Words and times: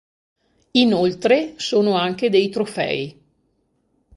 Inoltre 0.71 1.53
sono 1.59 1.93
anche 1.95 2.31
dei 2.31 2.49
trofei. 2.49 3.21